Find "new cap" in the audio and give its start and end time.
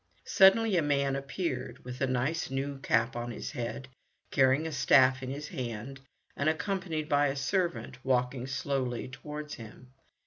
2.49-3.15